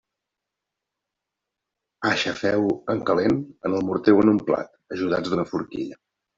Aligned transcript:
Aixafeu-ho 2.09 2.73
en 2.95 3.05
calent 3.11 3.39
en 3.39 3.79
el 3.79 3.87
morter 3.93 4.19
o 4.19 4.25
en 4.27 4.35
un 4.35 4.43
plat 4.51 4.77
ajudats 4.99 5.33
d'una 5.37 5.49
forquilla. 5.55 6.05